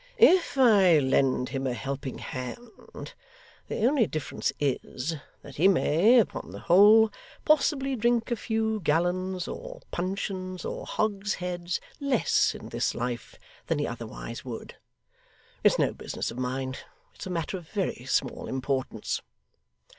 [0.17, 3.13] If I lend him a helping hand,
[3.67, 7.11] the only difference is, that he may, upon the whole,
[7.45, 13.37] possibly drink a few gallons, or puncheons, or hogsheads, less in this life
[13.67, 14.73] than he otherwise would.
[15.63, 16.77] It's no business of mine.
[17.13, 19.21] It's a matter of very small importance!